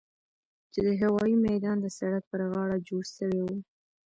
[0.71, 3.57] چې د هوايي ميدان د سړک پر غاړه جوړ سوي وو.